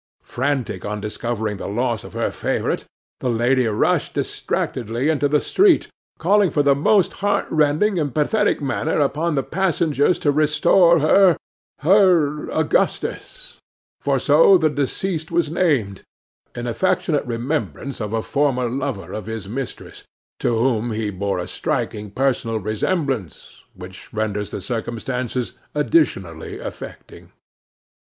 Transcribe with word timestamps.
Frantic 0.23 0.83
on 0.83 0.99
discovering 0.99 1.57
the 1.57 1.67
loss 1.67 2.03
of 2.03 2.13
her 2.13 2.31
favourite, 2.31 2.85
the 3.19 3.29
lady 3.29 3.67
rushed 3.67 4.15
distractedly 4.15 5.09
into 5.09 5.27
the 5.27 5.39
street, 5.39 5.89
calling 6.17 6.51
in 6.51 6.63
the 6.63 6.73
most 6.73 7.13
heart 7.21 7.45
rending 7.51 7.99
and 7.99 8.15
pathetic 8.15 8.63
manner 8.63 8.99
upon 8.99 9.35
the 9.35 9.43
passengers 9.43 10.17
to 10.17 10.31
restore 10.31 10.97
her, 11.01 11.37
her 11.81 12.49
Augustus,—for 12.49 14.17
so 14.17 14.57
the 14.57 14.71
deceased 14.71 15.29
was 15.29 15.51
named, 15.51 16.01
in 16.55 16.65
affectionate 16.65 17.23
remembrance 17.27 18.01
of 18.01 18.11
a 18.11 18.23
former 18.23 18.67
lover 18.67 19.13
of 19.13 19.27
his 19.27 19.47
mistress, 19.47 20.03
to 20.39 20.49
whom 20.57 20.93
he 20.93 21.11
bore 21.11 21.37
a 21.37 21.45
striking 21.47 22.09
personal 22.09 22.57
resemblance, 22.57 23.61
which 23.75 24.11
renders 24.11 24.49
the 24.49 24.61
circumstances 24.61 25.53
additionally 25.75 26.57
affecting. 26.57 27.31